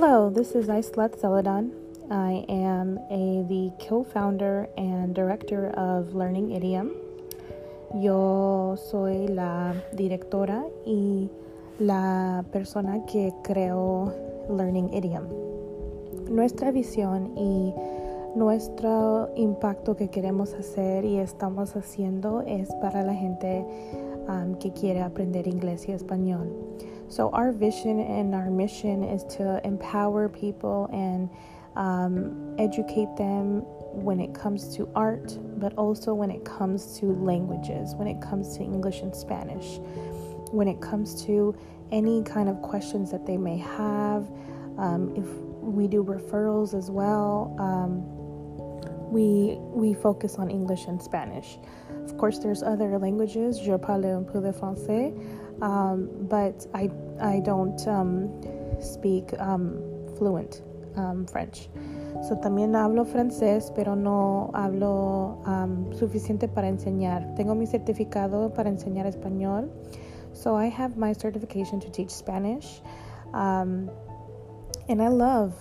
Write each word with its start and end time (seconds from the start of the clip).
Hello, 0.00 0.30
this 0.30 0.54
is 0.54 0.68
Aislat 0.68 1.18
Celadon. 1.18 1.72
I 2.08 2.44
am 2.48 3.00
a, 3.10 3.42
the 3.48 3.72
co-founder 3.84 4.68
and 4.76 5.12
director 5.12 5.70
of 5.70 6.14
Learning 6.14 6.52
Idiom. 6.52 6.92
Yo 8.00 8.76
soy 8.78 9.26
la 9.26 9.74
directora 9.92 10.64
y 10.86 11.28
la 11.80 12.44
persona 12.52 13.04
que 13.06 13.34
creó 13.42 14.14
Learning 14.48 14.94
Idiom. 14.94 15.24
Nuestra 16.30 16.70
visión 16.70 17.36
y 17.36 17.74
nuestro 18.36 19.30
impacto 19.34 19.96
que 19.96 20.10
queremos 20.10 20.54
hacer 20.54 21.04
y 21.04 21.18
estamos 21.18 21.74
haciendo 21.74 22.42
es 22.42 22.72
para 22.80 23.02
la 23.02 23.14
gente 23.14 23.66
um, 24.28 24.54
que 24.60 24.70
quiere 24.70 25.02
aprender 25.02 25.48
inglés 25.48 25.88
y 25.88 25.90
español. 25.90 26.54
So, 27.08 27.30
our 27.30 27.52
vision 27.52 28.00
and 28.00 28.34
our 28.34 28.50
mission 28.50 29.02
is 29.02 29.24
to 29.36 29.60
empower 29.64 30.28
people 30.28 30.88
and 30.92 31.30
um, 31.74 32.54
educate 32.58 33.08
them 33.16 33.62
when 33.92 34.20
it 34.20 34.34
comes 34.34 34.76
to 34.76 34.88
art, 34.94 35.38
but 35.58 35.72
also 35.74 36.12
when 36.12 36.30
it 36.30 36.44
comes 36.44 36.98
to 36.98 37.06
languages, 37.06 37.94
when 37.94 38.08
it 38.08 38.20
comes 38.20 38.56
to 38.58 38.62
English 38.62 39.00
and 39.00 39.14
Spanish, 39.14 39.78
when 40.50 40.68
it 40.68 40.80
comes 40.80 41.24
to 41.24 41.56
any 41.92 42.22
kind 42.22 42.48
of 42.48 42.60
questions 42.60 43.10
that 43.10 43.24
they 43.24 43.38
may 43.38 43.56
have. 43.56 44.30
Um, 44.76 45.14
if 45.16 45.26
we 45.62 45.88
do 45.88 46.04
referrals 46.04 46.76
as 46.76 46.90
well, 46.90 47.56
um, 47.58 48.02
we 49.10 49.56
we 49.58 49.94
focus 49.94 50.36
on 50.36 50.50
English 50.50 50.86
and 50.86 51.00
Spanish. 51.00 51.58
Of 52.04 52.18
course, 52.18 52.38
there's 52.38 52.62
other 52.62 52.98
languages. 52.98 53.58
Je 53.58 53.76
parle 53.78 54.06
un 54.06 54.24
peu 54.24 54.40
de 54.40 54.52
français. 54.52 55.14
Um, 55.60 56.08
but 56.28 56.66
I 56.74 56.90
I 57.20 57.40
don't 57.40 57.86
um, 57.86 58.30
speak 58.80 59.32
um, 59.38 59.78
fluent 60.16 60.62
um, 60.96 61.26
French. 61.26 61.68
So 62.22 62.36
también 62.36 62.74
hablo 62.74 63.04
francés, 63.04 63.72
pero 63.74 63.94
no 63.94 64.50
hablo 64.54 65.38
um, 65.46 65.92
suficiente 65.92 66.48
para 66.48 66.68
enseñar. 66.68 67.34
Tengo 67.36 67.54
mi 67.54 67.66
certificado 67.66 68.52
para 68.52 68.68
enseñar 68.70 69.06
español. 69.06 69.70
So 70.32 70.56
I 70.56 70.68
have 70.68 70.96
my 70.96 71.12
certification 71.14 71.80
to 71.80 71.90
teach 71.90 72.10
Spanish. 72.10 72.82
And 74.88 75.02
I 75.02 75.08
love 75.08 75.54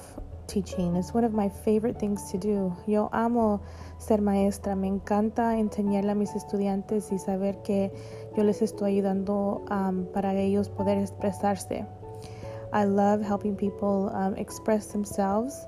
teaching. 0.48 0.96
It's 0.96 1.14
one 1.14 1.24
of 1.24 1.34
my 1.34 1.50
favorite 1.50 2.00
things 2.00 2.32
to 2.32 2.38
do. 2.38 2.76
Yo 2.88 3.10
amo 3.12 3.62
ser 3.98 4.22
maestra. 4.22 4.76
Me 4.76 4.88
encanta 4.88 5.58
enseñarle 5.58 6.12
a 6.12 6.16
mis 6.16 6.36
estudiantes 6.36 7.12
y 7.12 7.20
saber 7.20 7.62
que 7.64 7.92
yo 8.36 8.44
les 8.44 8.62
estoy 8.62 8.94
ayudando 8.94 9.64
um, 9.70 10.06
para 10.14 10.34
ellos 10.34 10.70
poder 10.70 10.98
expresarse. 10.98 11.86
I 12.74 12.86
love 12.86 13.22
helping 13.22 13.56
people 13.56 14.10
um, 14.14 14.36
express 14.36 14.88
themselves, 14.88 15.66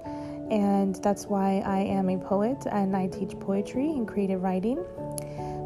and 0.52 0.96
that's 1.02 1.28
why 1.28 1.62
I 1.66 1.82
am 1.82 2.10
a 2.10 2.18
poet 2.18 2.66
and 2.68 2.96
I 2.96 3.08
teach 3.08 3.38
poetry 3.40 3.90
and 3.92 4.08
creative 4.08 4.42
writing. 4.42 4.80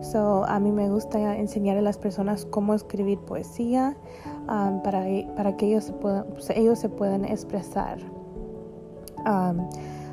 So, 0.04 0.44
a 0.44 0.60
mí 0.60 0.72
me 0.72 0.90
gusta 0.90 1.38
enseñar 1.38 1.78
a 1.78 1.82
las 1.82 1.98
personas 1.98 2.46
cómo 2.46 2.74
escribir 2.74 3.20
poesía 3.20 3.96
um, 4.50 4.82
para, 4.84 5.06
para 5.38 5.56
que 5.56 5.68
ellos 5.68 5.86
se, 5.86 5.94
puedan, 5.94 6.26
ellos 6.56 6.80
se 6.80 6.90
puedan 6.90 7.24
expresar. 7.24 8.00
Um, 9.26 9.70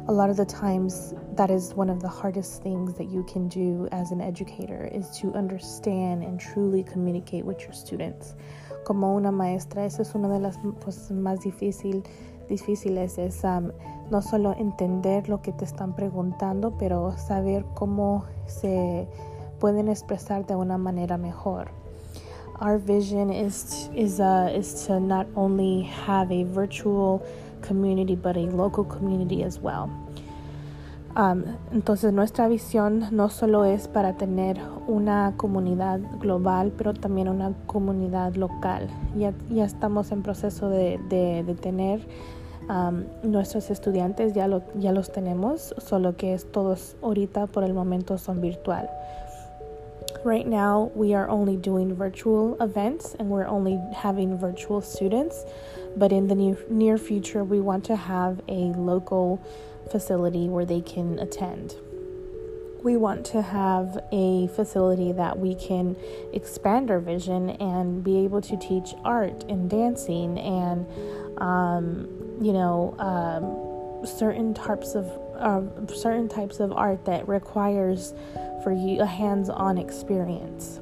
a 0.08 0.12
lot 0.12 0.30
of 0.30 0.36
the 0.36 0.44
times 0.44 1.14
that 1.36 1.50
is 1.50 1.74
one 1.74 1.88
of 1.88 2.00
the 2.00 2.08
hardest 2.08 2.62
things 2.62 2.94
that 2.94 3.08
you 3.10 3.22
can 3.24 3.48
do 3.48 3.88
as 3.92 4.10
an 4.10 4.20
educator 4.20 4.90
is 4.92 5.08
to 5.20 5.32
understand 5.34 6.22
and 6.22 6.40
truly 6.40 6.82
communicate 6.82 7.44
with 7.44 7.60
your 7.60 7.72
students. 7.72 8.34
Como 8.84 9.14
una 9.14 9.30
maestra, 9.30 9.84
esa 9.84 10.02
es 10.02 10.14
una 10.14 10.28
de 10.28 10.40
las 10.40 10.56
cosas 10.80 11.10
más 11.12 11.40
difícil, 11.42 12.02
difíciles, 12.48 13.18
es 13.18 13.44
um, 13.44 13.70
no 14.10 14.20
solo 14.20 14.54
entender 14.58 15.28
lo 15.28 15.40
que 15.42 15.52
te 15.52 15.64
están 15.64 15.94
preguntando, 15.94 16.76
pero 16.78 17.16
saber 17.16 17.64
cómo 17.74 18.24
se 18.46 19.06
pueden 19.60 19.88
expresar 19.88 20.46
de 20.46 20.56
una 20.56 20.78
manera 20.78 21.18
mejor. 21.18 21.70
Our 22.60 22.78
vision 22.78 23.32
is 23.32 23.88
is 23.94 24.20
uh, 24.20 24.50
is 24.54 24.86
to 24.86 25.00
not 25.00 25.26
only 25.34 25.82
have 26.06 26.30
a 26.30 26.44
virtual 26.44 27.22
community, 27.70 28.16
but 28.16 28.36
a 28.36 28.40
local 28.40 28.84
community 28.84 29.44
as 29.44 29.60
well. 29.62 29.88
Um, 31.16 31.44
entonces 31.72 32.12
nuestra 32.12 32.48
visión 32.48 33.06
no 33.10 33.28
solo 33.30 33.64
es 33.64 33.88
para 33.88 34.12
tener 34.12 34.60
una 34.86 35.34
comunidad 35.36 36.00
global, 36.20 36.72
pero 36.76 36.94
también 36.94 37.28
una 37.28 37.52
comunidad 37.66 38.34
local. 38.36 38.88
Ya, 39.16 39.32
ya 39.50 39.64
estamos 39.64 40.12
en 40.12 40.22
proceso 40.22 40.68
de, 40.68 40.98
de, 41.08 41.42
de 41.44 41.54
tener 41.54 42.00
um, 42.68 43.04
nuestros 43.28 43.70
estudiantes, 43.70 44.34
ya, 44.34 44.46
lo, 44.46 44.62
ya 44.78 44.92
los 44.92 45.10
tenemos, 45.10 45.74
solo 45.78 46.16
que 46.16 46.32
es 46.34 46.50
todos 46.50 46.96
ahorita 47.02 47.46
por 47.48 47.64
el 47.64 47.74
momento 47.74 48.16
son 48.18 48.40
virtual. 48.40 48.88
Right 50.22 50.46
now, 50.46 50.92
we 50.94 51.14
are 51.14 51.30
only 51.30 51.56
doing 51.56 51.94
virtual 51.94 52.60
events 52.62 53.16
and 53.18 53.30
we're 53.30 53.46
only 53.46 53.80
having 53.96 54.36
virtual 54.36 54.82
students. 54.82 55.44
But 55.96 56.12
in 56.12 56.28
the 56.28 56.34
near, 56.68 56.98
future, 56.98 57.42
we 57.42 57.58
want 57.58 57.84
to 57.86 57.96
have 57.96 58.42
a 58.46 58.72
local 58.76 59.42
facility 59.90 60.46
where 60.46 60.66
they 60.66 60.82
can 60.82 61.18
attend. 61.18 61.74
We 62.84 62.98
want 62.98 63.24
to 63.26 63.40
have 63.40 63.98
a 64.12 64.48
facility 64.48 65.12
that 65.12 65.38
we 65.38 65.54
can 65.54 65.96
expand 66.34 66.90
our 66.90 67.00
vision 67.00 67.50
and 67.50 68.04
be 68.04 68.18
able 68.18 68.42
to 68.42 68.58
teach 68.58 68.94
art 69.04 69.44
and 69.48 69.70
dancing 69.70 70.38
and, 70.38 70.86
um, 71.38 72.08
you 72.42 72.52
know, 72.52 72.94
um, 72.98 74.06
certain 74.06 74.52
types 74.52 74.94
of 74.94 75.06
uh, 75.40 75.62
certain 75.94 76.28
types 76.28 76.60
of 76.60 76.72
art 76.72 77.04
that 77.06 77.26
requires 77.26 78.14
for 78.62 78.72
you 78.72 79.00
a 79.00 79.06
hands-on 79.06 79.78
experience. 79.78 80.80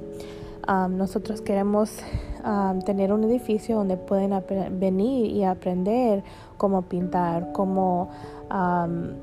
Um, 0.69 0.99
nosotros 0.99 1.41
queremos 1.41 2.03
um, 2.45 2.83
tener 2.83 3.11
un 3.11 3.25
edificio 3.25 3.77
donde 3.77 3.97
pueden 3.97 4.31
venir 4.79 5.31
y 5.31 5.45
aprender 5.45 6.23
cómo 6.59 6.83
pintar, 6.83 7.53
cómo 7.53 8.11
um, 8.51 9.15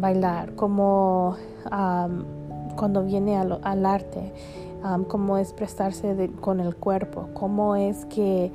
bailar, 0.00 0.54
cómo 0.56 1.36
cuando 2.76 3.02
viene 3.04 3.38
al, 3.38 3.86
arte, 3.86 4.32
cómo 5.08 5.38
expresarse 5.38 6.14
de, 6.14 6.30
con 6.30 6.60
el 6.60 6.74
cuerpo, 6.74 7.28
cómo 7.32 7.76
es 7.76 8.04
que 8.04 8.52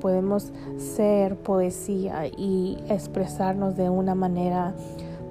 podemos 0.00 0.52
ser 0.78 1.36
poesía 1.36 2.26
y 2.26 2.78
expresarnos 2.88 3.76
de 3.76 3.88
una 3.88 4.16
manera 4.16 4.74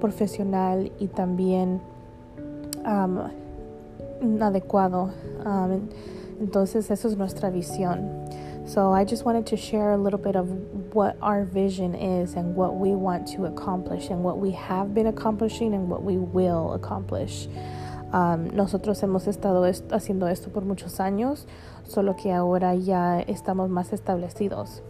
profesional 0.02 0.90
y 0.98 1.06
también 1.06 1.80
adecuado. 4.40 5.12
Entonces, 6.40 6.90
eso 6.90 7.08
es 7.08 7.16
nuestra 7.16 7.50
visión. 7.50 8.10
So, 8.64 8.92
I 8.92 9.04
just 9.04 9.24
wanted 9.24 9.46
to 9.46 9.56
share 9.56 9.92
a 9.92 9.96
little 9.96 10.18
bit 10.18 10.36
of 10.36 10.48
what 10.92 11.16
our 11.20 11.44
vision 11.44 11.94
is 11.94 12.34
and 12.36 12.54
what 12.54 12.76
we 12.76 12.94
want 12.94 13.26
to 13.34 13.46
accomplish 13.46 14.10
and 14.10 14.22
what 14.22 14.38
we 14.38 14.52
have 14.52 14.94
been 14.94 15.06
accomplishing 15.06 15.74
and 15.74 15.88
what 15.88 16.02
we 16.02 16.16
will 16.16 16.72
accomplish. 16.74 17.48
Um, 18.12 18.50
nosotros 18.54 19.00
hemos 19.02 19.26
estado 19.26 19.64
est 19.66 19.88
haciendo 19.90 20.28
esto 20.28 20.50
por 20.50 20.64
muchos 20.64 21.00
años, 21.00 21.46
solo 21.84 22.14
que 22.14 22.32
ahora 22.32 22.74
ya 22.74 23.20
estamos 23.20 23.70
más 23.70 23.92
establecidos. 23.92 24.82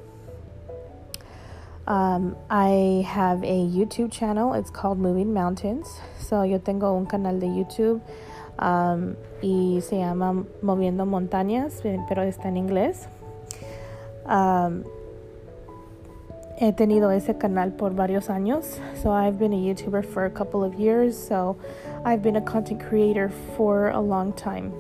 Um, 1.87 2.37
I 2.49 3.05
have 3.09 3.43
a 3.43 3.67
YouTube 3.67 4.13
channel. 4.13 4.55
It's 4.55 4.71
called 4.71 4.99
Moving 4.99 5.33
Mountains. 5.33 5.89
So 6.19 6.43
yo 6.43 6.59
tengo 6.59 6.97
un 6.97 7.07
canal 7.07 7.41
de 7.41 7.47
YouTube 7.47 8.01
um, 8.59 9.17
y 9.43 9.81
se 9.81 9.97
llama 9.97 10.45
Moviendo 10.63 11.07
Montañas, 11.07 11.85
eh, 11.85 11.99
pero 12.09 12.23
está 12.23 12.47
en 12.47 12.57
inglés. 12.57 13.09
Um, 14.27 14.85
he 16.57 16.73
tenido 16.73 17.11
ese 17.11 17.37
canal 17.37 17.73
por 17.73 17.91
varios 17.91 18.29
años. 18.29 18.79
So 19.03 19.11
I've 19.11 19.39
been 19.39 19.53
a 19.53 19.57
YouTuber 19.57 20.05
for 20.07 20.25
a 20.25 20.31
couple 20.31 20.63
of 20.63 20.79
years. 20.79 21.17
So 21.17 21.57
I've 22.05 22.23
been 22.23 22.37
a 22.37 22.43
content 22.43 22.81
creator 22.81 23.29
for 23.57 23.89
a 23.89 24.01
long 24.01 24.33
time. 24.33 24.73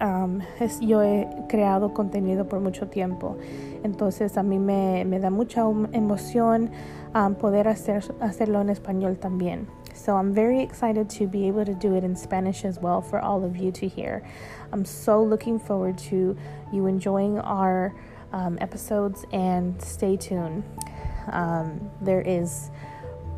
Um, 0.00 0.42
es, 0.60 0.80
yo 0.80 1.02
he 1.02 1.26
creado 1.48 1.92
contenido 1.92 2.48
por 2.48 2.60
mucho 2.60 2.86
tiempo. 2.86 3.36
Entonces 3.82 4.36
a 4.36 4.42
mí 4.42 4.58
me, 4.58 5.04
me 5.04 5.18
da 5.18 5.30
mucha 5.30 5.62
emoción 5.92 6.70
um, 7.14 7.34
poder 7.34 7.66
hacer, 7.68 8.04
hacerlo 8.20 8.60
en 8.60 8.68
español 8.70 9.18
también. 9.18 9.66
So 9.94 10.16
I'm 10.16 10.32
very 10.32 10.60
excited 10.60 11.10
to 11.18 11.26
be 11.26 11.48
able 11.48 11.64
to 11.64 11.74
do 11.74 11.96
it 11.96 12.04
in 12.04 12.14
Spanish 12.14 12.64
as 12.64 12.78
well 12.78 13.02
for 13.02 13.18
all 13.18 13.44
of 13.44 13.56
you 13.56 13.72
to 13.72 13.88
hear. 13.88 14.22
I'm 14.72 14.84
so 14.84 15.22
looking 15.22 15.58
forward 15.58 15.98
to 16.10 16.36
you 16.72 16.86
enjoying 16.86 17.38
our 17.40 17.94
um, 18.32 18.58
episodes 18.60 19.24
and 19.32 19.80
stay 19.82 20.16
tuned. 20.16 20.62
Um, 21.32 21.90
there 22.00 22.20
is 22.20 22.70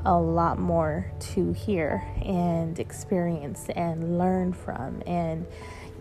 a 0.05 0.19
lot 0.19 0.59
more 0.59 1.11
to 1.35 1.53
hear 1.53 2.03
and 2.25 2.79
experience 2.79 3.67
and 3.75 4.19
learn 4.19 4.53
from. 4.53 5.03
And 5.07 5.47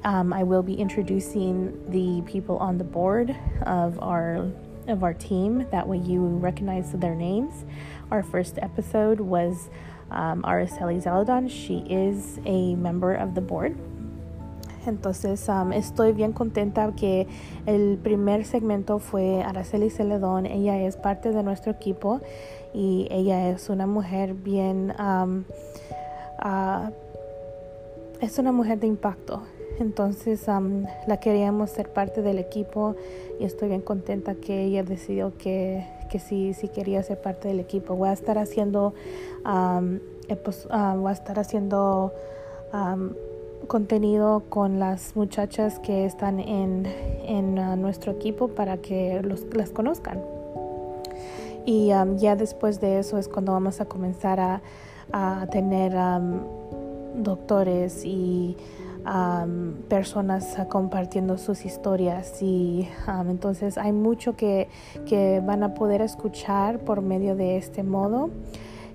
um, 0.04 0.34
I 0.34 0.44
will 0.44 0.64
be 0.64 0.76
introducing 0.76 1.74
the 1.90 2.22
people 2.30 2.58
on 2.58 2.78
the 2.78 2.84
board 2.84 3.36
of 3.64 4.00
our 4.02 4.48
of 4.88 5.04
our 5.04 5.14
team. 5.14 5.68
That 5.72 5.88
way 5.88 5.98
you 5.98 6.26
recognize 6.26 6.92
their 6.94 7.16
names. 7.16 7.66
Our 8.12 8.24
first 8.24 8.58
episode 8.62 9.20
was 9.20 9.70
um, 10.12 10.42
Araceli 10.44 11.02
Zeladon. 11.02 11.50
She 11.50 11.80
is 11.90 12.40
a 12.46 12.76
member 12.76 13.14
of 13.14 13.36
the 13.36 13.42
board. 13.42 13.78
Entonces 14.86 15.48
um, 15.50 15.72
estoy 15.74 16.14
bien 16.14 16.34
contenta 16.34 16.96
que 16.96 17.28
el 17.68 17.98
primer 17.98 18.46
segmento 18.46 19.00
fue 19.00 19.44
Araceli 19.44 19.90
Celedón. 19.90 20.46
Ella 20.46 20.82
es 20.82 20.96
parte 20.96 21.32
de 21.32 21.44
nuestro 21.44 21.72
equipo 21.72 22.22
y 22.74 23.08
ella 23.12 23.50
es 23.50 23.70
una 23.70 23.86
mujer 23.86 24.34
bien, 24.34 24.94
um, 24.98 25.44
uh, 26.44 26.90
es 28.22 28.40
una 28.40 28.52
mujer 28.52 28.80
de 28.80 28.88
impacto. 28.88 29.44
Entonces 29.80 30.48
um, 30.48 30.86
la 31.08 31.18
queríamos 31.18 31.70
ser 31.70 31.90
parte 31.90 32.22
del 32.22 32.38
equipo 32.38 32.96
y 33.40 33.46
estoy 33.46 33.70
bien 33.70 33.82
contenta 33.82 34.36
que 34.36 34.64
ella 34.64 34.84
decidió 34.84 35.38
que, 35.38 35.86
que 36.10 36.20
sí, 36.20 36.54
sí 36.54 36.68
quería 36.68 37.02
ser 37.02 37.22
parte 37.22 37.48
del 37.48 37.60
equipo. 37.60 37.96
Voy 37.96 38.10
a 38.10 38.14
estar 38.14 38.38
haciendo, 38.38 38.94
eh, 40.28 40.36
pues, 40.36 40.68
voy 40.68 41.10
a 41.10 41.14
estar 41.14 41.40
haciendo 41.40 42.14
contenido 43.68 44.44
con 44.50 44.80
las 44.80 45.16
muchachas 45.16 45.80
que 45.80 46.06
están 46.06 46.40
en, 46.40 46.86
en 47.26 47.58
uh, 47.58 47.76
nuestro 47.76 48.12
equipo 48.12 48.50
para 48.50 48.78
que 48.78 49.22
los, 49.24 49.46
las 49.54 49.70
conozcan. 49.70 50.22
Y 51.66 51.92
ya 52.18 52.36
después 52.36 52.80
de 52.82 53.00
eso 53.00 53.18
es 53.18 53.28
cuando 53.28 53.52
vamos 53.52 53.80
a 53.80 53.86
comenzar 53.86 54.40
a, 54.40 54.62
a 55.12 55.48
tener 55.52 55.94
doctores 57.16 58.04
y 58.06 58.58
um, 59.06 59.74
personas 59.88 60.58
compartiendo 60.70 61.38
sus 61.38 61.66
historias 61.66 62.42
y 62.42 62.88
entonces 63.28 63.78
hay 63.78 63.92
mucho 63.92 64.36
que, 64.36 64.70
que 65.06 65.42
van 65.46 65.64
a 65.64 65.74
poder 65.74 66.02
escuchar 66.02 66.80
por 66.80 67.02
medio 67.02 67.36
de 67.36 67.58
este 67.58 67.84
modo. 67.84 68.30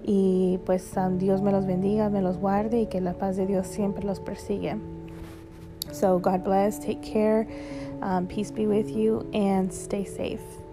Y 0.06 0.58
pues 0.66 0.92
um, 0.96 1.16
Dios 1.16 1.40
me 1.40 1.50
los 1.50 1.64
bendiga, 1.64 2.10
me 2.10 2.20
los 2.20 2.36
guarde 2.36 2.82
y 2.82 2.86
que 2.86 3.00
la 3.00 3.14
paz 3.14 3.36
de 3.36 3.46
Dios 3.46 3.66
siempre 3.66 4.04
los 4.04 4.20
persigue. 4.20 4.76
So 5.92 6.18
God 6.18 6.42
bless, 6.44 6.78
take 6.78 7.00
care, 7.00 7.46
um, 8.02 8.26
peace 8.26 8.52
be 8.52 8.66
with 8.66 8.88
you, 8.88 9.26
and 9.32 9.72
stay 9.72 10.04
safe. 10.04 10.63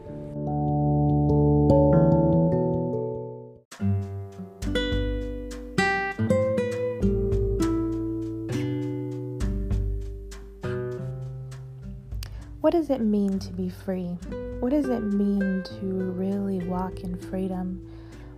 Does 12.92 13.00
it 13.00 13.06
mean 13.06 13.40
to 13.40 13.54
be 13.54 13.70
free? 13.70 14.18
What 14.60 14.72
does 14.72 14.90
it 14.90 15.00
mean 15.00 15.64
to 15.64 15.86
really 15.86 16.60
walk 16.68 17.00
in 17.00 17.18
freedom? 17.18 17.90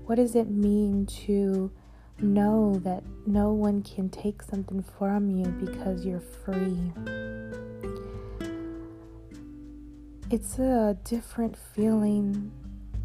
What 0.06 0.18
does 0.18 0.36
it 0.36 0.48
mean 0.48 1.08
to 1.26 1.72
know 2.20 2.80
that 2.84 3.04
no 3.26 3.52
one 3.52 3.82
can 3.82 4.10
take 4.10 4.44
something 4.44 4.84
from 4.84 5.32
you 5.32 5.48
because 5.48 6.06
you're 6.06 6.20
free? 6.20 6.94
It's 10.30 10.60
a 10.60 10.96
different 11.04 11.58
feeling 11.58 12.52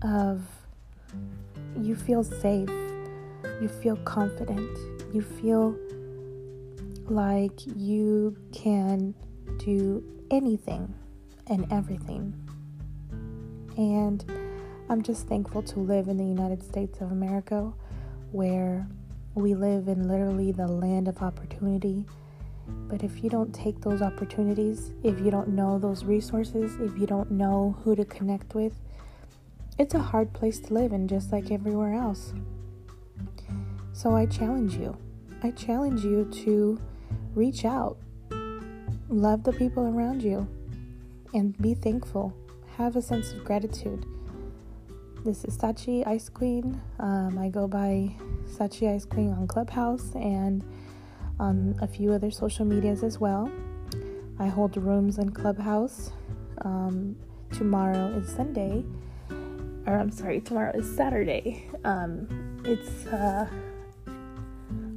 of 0.03 0.43
you 1.81 1.97
feel 1.97 2.25
safe, 2.25 2.69
you 3.63 3.71
feel 3.83 3.97
confident, 3.97 4.69
you 5.15 5.23
feel 5.23 5.75
like 7.07 7.59
you 7.75 8.37
can 8.53 9.15
do 9.57 10.05
anything 10.31 10.93
and 11.49 11.71
everything. 11.73 12.35
And 13.77 14.25
I'm 14.89 15.03
just 15.03 15.29
thankful 15.29 15.63
to 15.63 15.81
live 15.81 16.09
in 16.09 16.17
the 16.17 16.25
United 16.25 16.63
States 16.63 17.01
of 17.01 17.13
America 17.13 17.73
where 18.33 18.87
we 19.35 19.55
live 19.55 19.89
in 19.89 20.09
literally 20.09 20.53
the 20.53 20.67
land 20.67 21.09
of 21.09 21.23
opportunity. 21.23 22.05
But 22.67 23.03
if 23.03 23.23
you 23.23 23.31
don't 23.31 23.55
take 23.55 23.81
those 23.81 24.03
opportunities, 24.03 24.93
if 25.03 25.19
you 25.21 25.31
don't 25.31 25.49
know 25.49 25.79
those 25.79 26.05
resources, 26.05 26.77
if 26.81 26.99
you 26.99 27.07
don't 27.07 27.31
know 27.31 27.77
who 27.83 27.95
to 27.97 28.05
connect 28.05 28.55
with, 28.55 28.75
it's 29.79 29.95
a 29.95 30.01
hard 30.01 30.33
place 30.33 30.59
to 30.61 30.75
live 30.75 30.93
in, 30.93 31.07
just 31.07 31.31
like 31.33 31.51
everywhere 31.51 31.95
else. 31.95 32.35
So 33.93 34.15
I 34.15 34.27
challenge 34.27 34.75
you. 34.75 34.97
I 35.43 35.53
challenge 35.53 36.05
you 36.05 36.25
to 36.45 36.81
reach 37.35 37.65
out, 37.65 37.97
love 39.09 39.45
the 39.45 39.53
people 39.53 39.85
around 39.87 40.23
you, 40.23 40.49
and 41.35 41.57
be 41.59 41.75
thankful. 41.75 42.35
Have 42.77 42.97
a 42.97 43.03
sense 43.03 43.33
of 43.33 43.45
gratitude 43.45 44.07
this 45.25 45.45
is 45.45 45.59
Sachi 45.59 46.07
Ice 46.07 46.29
Queen. 46.29 46.81
Um, 47.01 47.39
I 47.39 47.49
go 47.49 47.67
by 47.67 48.15
Sachi 48.47 48.95
Ice 48.95 49.05
Queen 49.05 49.33
on 49.33 49.47
Clubhouse 49.47 50.15
and 50.15 50.65
on 51.39 51.77
a 51.83 51.87
few 51.87 52.13
other 52.13 52.31
social 52.31 52.65
medias 52.65 53.03
as 53.03 53.19
well. 53.19 53.51
I 54.39 54.47
hold 54.47 54.77
rooms 54.77 55.19
in 55.19 55.31
Clubhouse. 55.31 56.13
Um, 56.63 57.17
tomorrow 57.53 58.09
is 58.17 58.29
Sunday, 58.29 58.85
or 59.87 59.99
I'm 59.99 60.11
sorry, 60.11 60.41
tomorrow 60.41 60.73
is 60.75 60.91
Saturday. 60.97 61.69
Um, 61.85 62.63
it's 62.65 63.07
uh, 63.07 63.47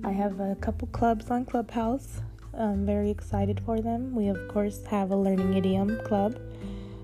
I 0.06 0.12
have 0.12 0.39
a 0.39 0.56
couple 0.62 0.88
clubs 0.89 1.30
on 1.30 1.45
Clubhouse. 1.45 2.22
I'm 2.57 2.86
very 2.86 3.09
excited 3.09 3.62
for 3.65 3.80
them. 3.80 4.13
We 4.15 4.27
of 4.27 4.48
course 4.50 4.83
have 4.86 5.12
a 5.12 5.15
learning 5.15 5.56
idiom 5.56 6.00
club, 6.06 6.39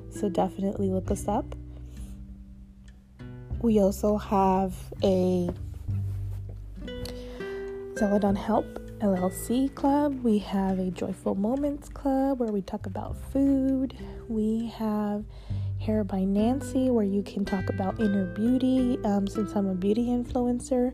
so 0.10 0.30
definitely 0.30 0.90
look 0.90 1.10
us 1.10 1.28
up. 1.28 1.46
We 3.62 3.80
also 3.80 4.18
have 4.18 4.76
a 5.04 5.50
Celadon 7.96 8.36
Help 8.36 8.66
LLC 9.00 9.74
club. 9.74 10.24
We 10.24 10.40
have 10.40 10.80
a 10.80 10.92
Joyful 10.92 11.36
Moments 11.36 11.90
club 11.90 12.40
where 12.40 12.52
we 12.52 12.62
talk 12.62 12.86
about 12.86 13.16
food. 13.32 13.96
We 14.28 14.68
have 14.78 15.24
Hair 15.80 16.04
by 16.04 16.24
Nancy 16.24 16.90
where 16.90 17.06
you 17.06 17.24
can 17.24 17.46
talk 17.46 17.70
about 17.70 18.00
inner 18.00 18.26
beauty 18.34 19.00
um, 19.04 19.28
since 19.28 19.54
I'm 19.56 19.68
a 19.68 19.76
beauty 19.76 20.08
influencer. 20.08 20.94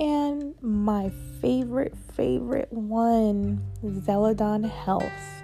And 0.00 0.54
my 0.62 1.10
favorite, 1.42 1.94
favorite 2.14 2.72
one, 2.72 3.62
Zeladon 3.84 4.66
Health, 4.66 5.42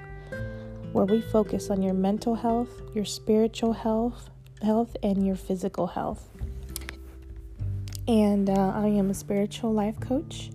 where 0.93 1.05
we 1.05 1.21
focus 1.21 1.69
on 1.69 1.83
your 1.83 1.93
mental 1.93 2.35
health, 2.35 2.71
your 2.95 3.05
spiritual 3.05 3.75
health, 3.75 4.31
health, 4.63 4.97
and 5.03 5.27
your 5.27 5.37
physical 5.37 5.87
health. 5.87 6.31
And 8.09 8.49
uh, 8.49 8.73
I 8.75 8.87
am 8.87 9.11
a 9.11 9.15
spiritual 9.15 9.75
life 9.75 10.01
coach 10.01 10.51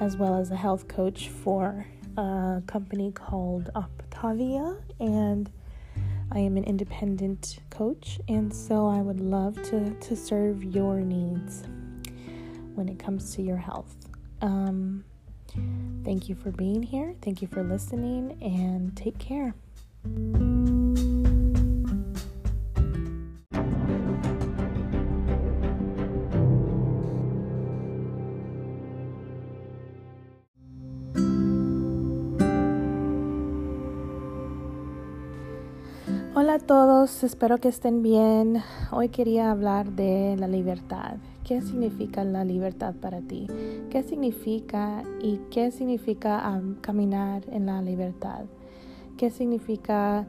as 0.00 0.16
well 0.16 0.36
as 0.36 0.52
a 0.52 0.56
health 0.56 0.86
coach 0.86 1.28
for 1.28 1.86
a 2.16 2.62
company 2.68 3.10
called 3.10 3.68
Optavia, 3.74 4.80
and 5.00 5.50
I 6.30 6.38
am 6.38 6.56
an 6.56 6.62
independent 6.62 7.58
coach, 7.70 8.20
and 8.28 8.54
so 8.54 8.86
I 8.86 9.00
would 9.02 9.18
love 9.18 9.60
to, 9.70 9.90
to 9.90 10.14
serve 10.14 10.62
your 10.62 11.00
needs 11.00 11.64
when 12.74 12.88
it 12.88 12.98
comes 12.98 13.34
to 13.36 13.42
your 13.42 13.56
health. 13.56 13.94
Um, 14.40 15.04
thank 16.04 16.28
you 16.28 16.34
for 16.34 16.50
being 16.50 16.82
here, 16.82 17.14
thank 17.22 17.40
you 17.42 17.48
for 17.48 17.62
listening, 17.62 18.38
and 18.42 18.96
take 18.96 19.18
care. 19.18 19.54
Hola 36.36 36.54
a 36.54 36.58
todos, 36.58 37.22
espero 37.22 37.58
que 37.58 37.68
estén 37.68 38.02
bien. 38.02 38.62
Hoy 38.90 39.08
quería 39.08 39.50
hablar 39.50 39.92
de 39.92 40.36
la 40.36 40.48
libertad. 40.48 41.18
¿Qué 41.44 41.60
significa 41.60 42.24
la 42.24 42.42
libertad 42.42 42.94
para 42.94 43.20
ti? 43.20 43.46
¿Qué 43.90 44.02
significa 44.02 45.02
y 45.20 45.40
qué 45.50 45.70
significa 45.70 46.40
caminar 46.80 47.44
en 47.50 47.66
la 47.66 47.82
libertad? 47.82 48.46
¿Qué 49.18 49.28
significa 49.28 50.26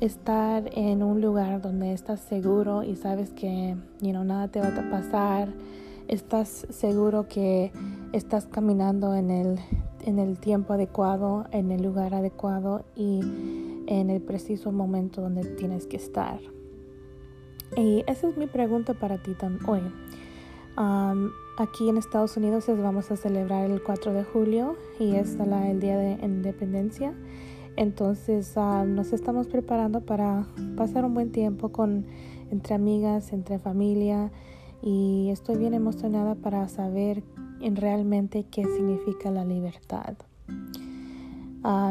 estar 0.00 0.68
en 0.72 1.04
un 1.04 1.20
lugar 1.20 1.62
donde 1.62 1.92
estás 1.92 2.20
seguro 2.20 2.82
y 2.82 2.96
sabes 2.96 3.30
que 3.30 3.76
nada 4.02 4.48
te 4.48 4.60
va 4.60 4.68
a 4.68 4.90
pasar? 4.90 5.54
Estás 6.08 6.66
seguro 6.70 7.28
que 7.28 7.70
estás 8.12 8.46
caminando 8.46 9.14
en 9.14 9.30
el, 9.30 9.60
en 10.04 10.18
el 10.18 10.36
tiempo 10.36 10.72
adecuado, 10.72 11.46
en 11.52 11.70
el 11.70 11.84
lugar 11.84 12.12
adecuado 12.12 12.84
y 12.96 13.20
en 13.86 14.10
el 14.10 14.20
preciso 14.20 14.72
momento 14.72 15.20
donde 15.20 15.44
tienes 15.44 15.86
que 15.86 15.96
estar. 15.96 16.40
Y 17.76 18.02
esa 18.08 18.28
es 18.28 18.36
mi 18.36 18.48
pregunta 18.48 18.94
para 18.94 19.18
ti 19.18 19.32
hoy. 19.66 19.80
Aquí 20.76 21.88
en 21.88 21.96
Estados 21.96 22.36
Unidos 22.36 22.66
vamos 22.68 23.10
a 23.10 23.16
celebrar 23.16 23.70
el 23.70 23.82
4 23.82 24.12
de 24.12 24.24
julio 24.24 24.76
y 24.98 25.14
es 25.14 25.36
el 25.38 25.80
Día 25.80 25.96
de 25.96 26.18
Independencia. 26.22 27.14
Entonces 27.76 28.56
nos 28.56 29.12
estamos 29.12 29.48
preparando 29.48 30.00
para 30.00 30.46
pasar 30.76 31.04
un 31.04 31.14
buen 31.14 31.32
tiempo 31.32 31.70
con 31.70 32.06
entre 32.50 32.74
amigas, 32.74 33.32
entre 33.32 33.58
familia 33.58 34.30
y 34.82 35.30
estoy 35.30 35.56
bien 35.56 35.74
emocionada 35.74 36.34
para 36.34 36.68
saber 36.68 37.22
en 37.60 37.76
realmente 37.76 38.44
qué 38.50 38.64
significa 38.64 39.30
la 39.30 39.44
libertad. 39.44 40.14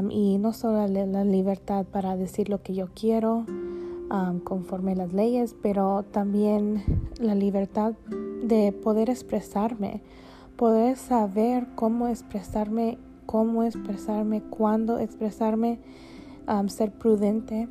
y 0.09 0.37
no 0.37 0.53
solo 0.53 0.87
la, 0.87 1.23
libertad 1.25 1.85
para 1.85 2.15
decir 2.15 2.49
lo 2.49 2.61
que 2.61 2.73
yo 2.73 2.87
quiero 2.95 3.45
conforme 4.43 4.95
las 4.95 5.11
leyes, 5.11 5.55
pero 5.61 6.03
también 6.03 6.83
la 7.19 7.35
libertad 7.35 7.93
de 8.43 8.71
poder 8.71 9.09
expresarme, 9.09 10.01
poder 10.55 10.97
saber 10.97 11.67
cómo 11.75 12.07
expresarme, 12.07 12.97
cómo 13.25 13.63
expresarme, 13.63 14.41
cuándo 14.41 14.99
expresarme, 14.99 15.79
ser 16.67 16.91
prudente. 16.91 17.67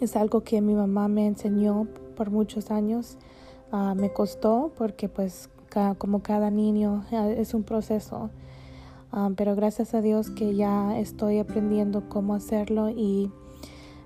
Es 0.00 0.16
algo 0.16 0.42
que 0.42 0.60
mi 0.60 0.74
mamá 0.74 1.08
me 1.08 1.26
enseñó 1.26 1.86
por 2.16 2.30
muchos 2.30 2.70
años. 2.70 3.18
Ah, 3.72 3.94
me 3.94 4.12
costó 4.12 4.72
porque 4.76 5.08
pues 5.08 5.48
como 5.98 6.22
cada 6.22 6.50
niño 6.50 7.04
ah, 7.12 7.28
es 7.28 7.54
un 7.54 7.62
proceso. 7.62 8.30
Pero 9.36 9.56
gracias 9.56 9.92
a 9.94 10.00
Dios 10.00 10.30
que 10.30 10.54
ya 10.54 10.96
estoy 10.98 11.38
aprendiendo 11.40 12.08
cómo 12.08 12.34
hacerlo 12.34 12.90
y 12.90 13.32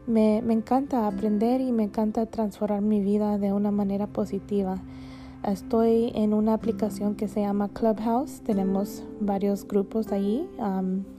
me, 0.07 0.41
me, 0.41 0.55
encanta 0.55 1.07
aprender 1.07 1.61
y 1.61 1.73
me 1.73 1.85
encanta 1.85 2.25
transformar 2.25 2.81
mi 2.81 3.01
vida 3.01 3.37
de 3.37 3.53
una 3.53 3.71
manera 3.71 4.07
positiva. 4.07 4.81
Estoy 5.47 6.11
en 6.15 6.33
una 6.33 6.55
aplicación 6.55 7.17
que 7.17 7.29
se 7.29 7.43
llama 7.43 7.69
Clubhouse. 7.69 8.41
Tenemos 8.41 9.05
varios 9.21 9.69
grupos 9.69 10.11
ahí, 10.11 10.49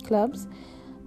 clubs. 0.03 0.47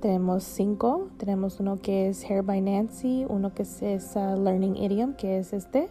Tenemos 0.01 0.45
cinco. 0.45 1.09
Tenemos 1.17 1.59
uno 1.59 1.79
que 1.79 2.09
es 2.09 2.23
Hair 2.23 2.45
by 2.45 2.61
Nancy, 2.61 3.27
uno 3.29 3.53
que 3.55 3.63
es, 3.63 4.15
Learning 4.15 4.77
Idiom, 4.77 5.15
que 5.15 5.39
es 5.39 5.53
este. 5.53 5.89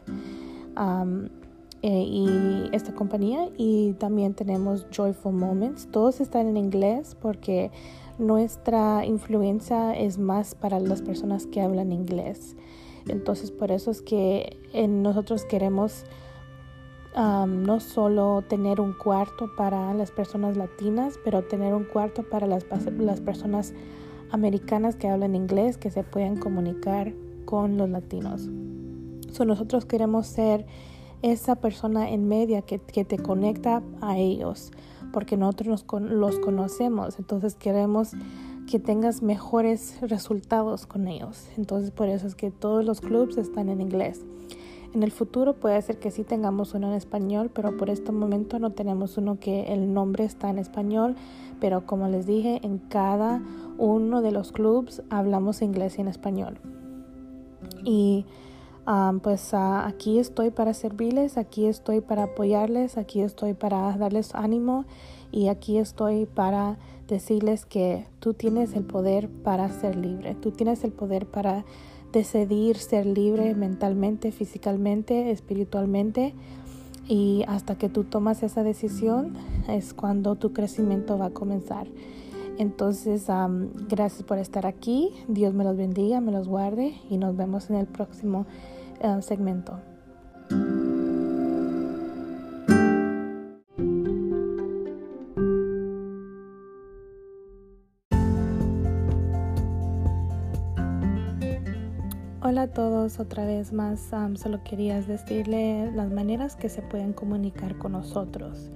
Eh, 1.81 2.03
y 2.03 2.69
esta 2.71 2.93
compañía 2.95 3.49
y 3.57 3.93
también 3.93 4.33
tenemos 4.33 4.87
Joyful 4.95 5.33
Moments. 5.33 5.87
Todos 5.91 6.21
están 6.21 6.47
en 6.47 6.55
inglés 6.55 7.17
porque 7.21 7.71
nuestra 8.17 9.05
influencia 9.05 9.93
es 9.93 10.17
más 10.17 10.55
para 10.55 10.79
las 10.79 11.01
personas 11.01 11.45
que 11.45 11.61
hablan 11.61 11.91
inglés. 11.91 12.55
Entonces 13.09 13.51
por 13.51 13.71
eso 13.71 13.91
es 13.91 14.01
que 14.01 14.57
nosotros 14.87 15.43
queremos 15.43 16.05
no 17.17 17.79
solo 17.79 18.43
tener 18.47 18.79
un 18.79 18.93
cuarto 18.93 19.49
para 19.55 19.93
las 19.93 20.11
personas 20.11 20.55
latinas, 20.55 21.19
pero 21.23 21.43
tener 21.43 21.73
un 21.73 21.83
cuarto 21.83 22.23
para 22.23 22.45
las, 22.45 22.65
las 22.97 23.21
personas 23.21 23.73
americanas 24.29 24.95
que 24.95 25.07
hablan 25.07 25.35
inglés, 25.35 25.77
que 25.77 25.89
se 25.89 26.03
puedan 26.03 26.37
comunicar 26.37 27.13
con 27.45 27.77
los 27.77 27.89
latinos. 27.89 28.49
So, 29.31 29.45
nosotros 29.45 29.85
queremos 29.85 30.27
ser 30.27 30.65
esa 31.21 31.55
persona 31.55 32.11
en 32.11 32.27
media 32.27 32.61
que, 32.61 32.77
te 32.77 33.17
conecta 33.17 33.81
a 34.01 34.17
ellos, 34.17 34.71
porque 35.11 35.37
nosotros 35.37 35.85
los 35.91 36.39
conocemos, 36.39 37.17
entonces 37.17 37.55
queremos 37.55 38.11
que 38.69 38.79
tengas 38.79 39.21
mejores 39.21 39.99
resultados 40.01 40.85
con 40.85 41.07
ellos. 41.07 41.47
Entonces 41.57 41.91
por 41.91 42.09
eso 42.09 42.27
es 42.27 42.35
que 42.35 42.51
todos 42.51 42.83
los 42.85 43.01
clubs 43.01 43.37
están 43.37 43.69
en 43.69 43.81
inglés. 43.81 44.25
En 44.93 45.03
el 45.03 45.11
futuro 45.11 45.53
puede 45.53 45.81
ser 45.81 45.99
que 45.99 46.11
sí 46.11 46.23
tengamos 46.23 46.73
uno 46.73 46.87
en 46.87 46.93
español, 46.93 47.51
pero 47.53 47.77
por 47.77 47.89
este 47.89 48.11
momento 48.11 48.57
no 48.57 48.71
tenemos 48.71 49.17
uno 49.17 49.39
que 49.39 49.73
el 49.73 49.93
nombre 49.93 50.23
está 50.23 50.49
en 50.49 50.57
español, 50.57 51.15
pero 51.59 51.85
como 51.85 52.07
les 52.07 52.25
dije, 52.25 52.59
en 52.63 52.79
cada 52.79 53.41
uno 53.77 54.21
de 54.21 54.31
los 54.31 54.51
clubs 54.51 55.03
hablamos 55.09 55.61
inglés 55.61 55.97
y 55.97 56.01
en 56.01 56.07
español. 56.07 56.59
Y 57.83 58.25
pues 59.21 59.53
aquí 59.53 60.17
estoy 60.17 60.49
para 60.49 60.73
servirles, 60.73 61.37
aquí 61.37 61.65
estoy 61.65 62.01
para 62.01 62.23
apoyarles, 62.23 62.97
aquí 62.97 63.21
estoy 63.21 63.53
para 63.53 63.95
darles 63.97 64.33
ánimo 64.33 64.85
y 65.31 65.49
aquí 65.49 65.77
estoy 65.77 66.25
para 66.25 66.77
decirles 67.07 67.65
que 67.65 68.05
tú 68.19 68.33
tienes 68.33 68.73
el 68.75 68.83
poder 68.83 69.29
para 69.29 69.69
ser 69.69 69.95
libre, 69.95 70.35
tú 70.35 70.51
tienes 70.51 70.83
el 70.83 70.91
poder 70.91 71.25
para 71.25 71.65
decidir 72.11 72.77
ser 72.77 73.05
libre 73.05 73.53
mentalmente, 73.55 74.31
físicamente, 74.31 75.31
espiritualmente 75.31 76.33
y 77.07 77.43
hasta 77.47 77.77
que 77.77 77.89
tú 77.89 78.03
tomas 78.03 78.43
esa 78.43 78.63
decisión 78.63 79.35
es 79.67 79.93
cuando 79.93 80.35
tu 80.35 80.53
crecimiento 80.53 81.17
va 81.17 81.27
a 81.27 81.29
comenzar. 81.31 81.87
Entonces, 82.57 83.27
gracias 83.87 84.23
por 84.23 84.39
estar 84.39 84.65
aquí. 84.65 85.11
Dios 85.27 85.53
me 85.53 85.63
los 85.63 85.77
bendiga, 85.77 86.21
me 86.21 86.31
los 86.31 86.47
guarde 86.47 86.95
y 87.09 87.17
nos 87.17 87.35
vemos 87.35 87.69
en 87.69 87.75
el 87.77 87.85
próximo 87.85 88.45
eh, 88.99 89.21
segmento. 89.21 89.79
Todos, 102.77 103.19
otra 103.19 103.43
vez 103.43 103.73
más, 103.73 104.11
solo 104.35 104.63
quería 104.63 105.01
decirle 105.01 105.91
las 105.93 106.11
maneras 106.11 106.55
que 106.55 106.69
se 106.69 106.83
pueden 106.83 107.11
comunicar 107.11 107.75
con 107.79 107.93
nosotros. 107.93 108.69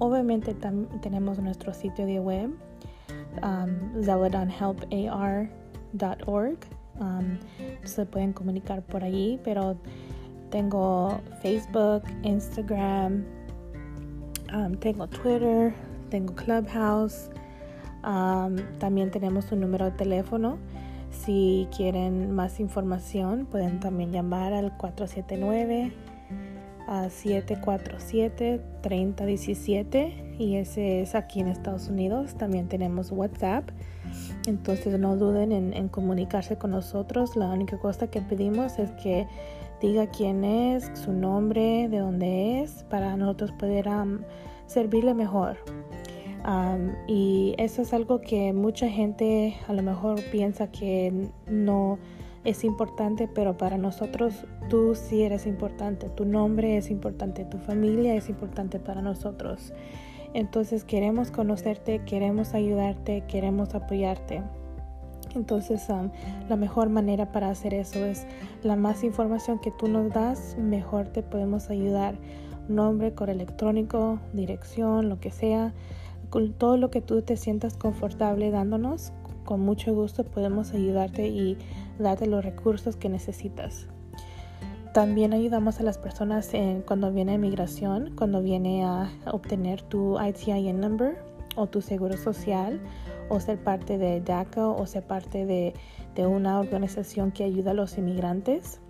Obviamente 0.00 0.56
tenemos 1.00 1.38
nuestro 1.38 1.72
sitio 1.72 2.06
de 2.06 2.18
web, 2.18 2.50
um, 6.98 7.38
se 7.84 8.04
pueden 8.04 8.32
comunicar 8.32 8.82
por 8.82 9.04
allí, 9.04 9.38
pero 9.44 9.76
tengo 10.50 11.20
Facebook, 11.40 12.02
Instagram, 12.24 13.22
tengo 14.80 15.06
Twitter, 15.06 15.72
tengo 16.10 16.34
Clubhouse, 16.34 17.30
también 18.80 19.12
tenemos 19.12 19.52
un 19.52 19.60
número 19.60 19.84
de 19.84 19.92
teléfono. 19.92 20.58
Si 21.10 21.68
quieren 21.76 22.32
más 22.32 22.60
información, 22.60 23.46
pueden 23.46 23.80
también 23.80 24.12
llamar 24.12 24.52
al 24.52 24.76
479 24.76 25.92
747 27.08 28.60
3017 28.80 30.36
y 30.38 30.56
ese 30.56 31.00
es 31.02 31.14
aquí 31.14 31.40
en 31.40 31.48
Estados 31.48 31.88
Unidos. 31.88 32.34
También 32.34 32.68
tenemos 32.68 33.10
WhatsApp 33.10 33.70
entonces 34.46 34.98
no 34.98 35.16
duden 35.16 35.52
en, 35.52 35.88
comunicarse 35.88 36.56
con 36.56 36.70
nosotros. 36.70 37.36
La 37.36 37.48
única 37.48 37.78
cosa 37.78 38.08
que 38.08 38.22
pedimos 38.22 38.78
es 38.78 38.90
que 38.92 39.26
diga 39.80 40.06
quién 40.06 40.44
es, 40.44 40.90
su 40.94 41.12
nombre, 41.12 41.88
de 41.88 41.98
dónde 41.98 42.62
es, 42.62 42.84
para 42.84 43.16
nosotros 43.16 43.52
poder 43.52 43.88
servirle 44.66 45.14
mejor. 45.14 45.58
Y 47.08 47.54
eso 47.58 47.82
es 47.82 47.92
algo 47.92 48.20
que 48.20 48.52
mucha 48.52 48.88
gente 48.88 49.56
a 49.66 49.72
lo 49.72 49.82
mejor 49.82 50.22
piensa 50.30 50.70
que 50.70 51.30
no 51.48 51.98
es 52.44 52.62
importante, 52.62 53.28
pero 53.28 53.56
para 53.56 53.76
nosotros 53.76 54.46
tú 54.68 54.94
sí 54.94 55.22
eres 55.22 55.46
importante, 55.46 56.08
tu 56.08 56.24
nombre 56.24 56.76
es 56.76 56.90
importante, 56.90 57.44
tu 57.44 57.58
familia 57.58 58.14
es 58.14 58.28
importante 58.28 58.78
para 58.78 59.02
nosotros. 59.02 59.72
Entonces 60.34 60.84
queremos 60.84 61.30
conocerte, 61.30 62.04
queremos 62.04 62.54
ayudarte, 62.54 63.24
queremos 63.26 63.74
apoyarte. 63.74 64.42
Entonces 65.34 65.88
la 66.48 66.56
mejor 66.56 66.88
manera 66.88 67.32
para 67.32 67.50
hacer 67.50 67.74
eso 67.74 68.04
es 68.04 68.26
la 68.62 68.76
más 68.76 69.02
información 69.02 69.58
que 69.58 69.72
tú 69.72 69.88
nos 69.88 70.10
das, 70.10 70.56
mejor 70.58 71.08
te 71.08 71.22
podemos 71.22 71.70
ayudar. 71.70 72.16
Nombre, 72.68 73.14
correo 73.14 73.34
electrónico, 73.34 74.20
dirección, 74.32 75.08
lo 75.08 75.20
que 75.20 75.30
sea. 75.30 75.72
Con 76.30 76.52
todo 76.52 76.76
lo 76.76 76.90
que 76.90 77.00
tú 77.00 77.22
te 77.22 77.36
sientas 77.36 77.76
confortable 77.76 78.50
dándonos, 78.50 79.12
con 79.44 79.60
mucho 79.60 79.94
gusto 79.94 80.24
podemos 80.24 80.72
ayudarte 80.74 81.28
y 81.28 81.56
darte 81.98 82.26
los 82.26 82.44
recursos 82.44 82.96
que 82.96 83.08
necesitas. 83.08 83.86
También 84.92 85.32
ayudamos 85.34 85.78
a 85.78 85.82
las 85.82 85.98
personas 85.98 86.52
en, 86.54 86.82
cuando 86.82 87.12
viene 87.12 87.34
a 87.34 87.38
migración, 87.38 88.14
cuando 88.16 88.42
viene 88.42 88.84
a 88.84 89.10
obtener 89.30 89.82
tu 89.82 90.18
ITIN 90.20 90.80
number 90.80 91.18
o 91.54 91.66
tu 91.66 91.80
seguro 91.80 92.16
social 92.16 92.80
o 93.28 93.38
ser 93.40 93.58
parte 93.58 93.98
de 93.98 94.20
DACA 94.20 94.68
o 94.68 94.86
ser 94.86 95.02
parte 95.02 95.46
de, 95.46 95.74
de 96.14 96.26
una 96.26 96.58
organización 96.58 97.30
que 97.30 97.44
ayuda 97.44 97.72
a 97.72 97.74
los 97.74 97.98
inmigrantes. 97.98 98.80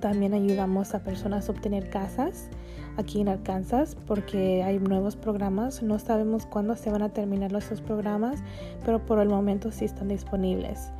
También 0.00 0.34
ayudamos 0.34 0.94
a 0.94 1.04
personas 1.04 1.48
a 1.48 1.52
obtener 1.52 1.90
casas 1.90 2.48
aquí 2.96 3.20
en 3.20 3.28
Arkansas 3.28 3.96
porque 4.06 4.62
hay 4.62 4.78
nuevos 4.78 5.16
programas. 5.16 5.82
No 5.82 5.98
sabemos 5.98 6.46
cuándo 6.46 6.76
se 6.76 6.90
van 6.90 7.02
a 7.02 7.10
terminar 7.10 7.54
esos 7.54 7.80
programas, 7.80 8.42
pero 8.84 9.04
por 9.04 9.18
el 9.20 9.28
momento 9.28 9.70
sí 9.70 9.84
están 9.84 10.08
disponibles 10.08 10.90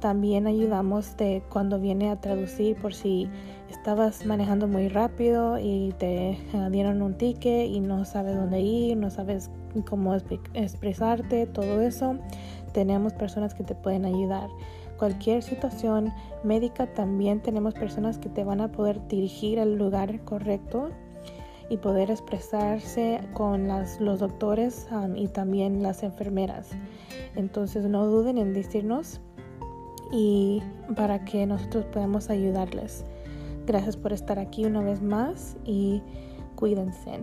también 0.00 0.48
ayudamos 0.48 1.16
de 1.16 1.42
cuando 1.48 1.78
viene 1.78 2.10
a 2.10 2.20
traducir 2.20 2.76
por 2.76 2.94
si 2.94 3.28
estabas 3.70 4.26
manejando 4.26 4.66
muy 4.66 4.88
rápido 4.88 5.58
y 5.60 5.94
te 5.98 6.30
eh, 6.30 6.38
dieron 6.70 7.00
un 7.00 7.14
ticket 7.14 7.68
y 7.68 7.78
no 7.78 8.04
sabes 8.04 8.34
dónde 8.34 8.60
ir, 8.60 8.96
no 8.96 9.08
sabes 9.08 9.50
cómo 9.88 10.16
expresarte, 10.54 11.46
todo 11.46 11.80
eso. 11.80 12.16
Tenemos 12.72 13.12
personas 13.12 13.54
que 13.54 13.62
te 13.62 13.74
pueden 13.76 14.04
ayudar. 14.04 14.50
Cualquier 14.98 15.42
situación 15.42 16.12
médica 16.42 16.86
también 16.86 17.40
tenemos 17.40 17.74
personas 17.74 18.18
que 18.18 18.28
te 18.28 18.44
van 18.44 18.60
a 18.60 18.72
poder 18.72 19.06
dirigir 19.08 19.60
al 19.60 19.76
lugar 19.76 20.20
correcto 20.24 20.90
y 21.68 21.78
poder 21.78 22.10
expresarse 22.10 23.20
con 23.32 23.68
los 24.00 24.20
doctores 24.20 24.86
um, 24.90 25.16
y 25.16 25.28
también 25.28 25.82
las 25.82 26.02
enfermeras. 26.02 26.70
Entonces 27.34 27.84
no 27.84 28.06
duden 28.06 28.38
en 28.38 28.52
decirnos 28.52 29.20
y 30.12 30.62
para 30.94 31.24
que 31.24 31.46
nosotros 31.46 31.84
podamos 31.86 32.30
ayudarles. 32.30 33.04
Gracias 33.66 33.96
por 33.96 34.12
estar 34.12 34.38
aquí 34.38 34.64
una 34.64 34.80
vez 34.80 35.02
más 35.02 35.56
y 35.64 36.02
cuídense. 36.54 37.20